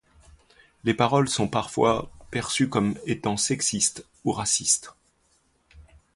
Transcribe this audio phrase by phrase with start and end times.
[0.83, 4.95] Les paroles sont parfois perçues comme étant sexistes ou racistes.